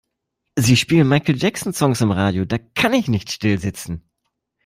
Sie 0.57 0.77
spielen 0.77 1.07
Michael 1.07 1.37
Jackson 1.37 1.73
Songs 1.75 2.01
im 2.01 2.09
Radio, 2.09 2.43
da 2.43 2.57
kann 2.57 2.91
ich 2.95 3.07
nicht 3.07 3.29
stillsitzen. 3.31 4.09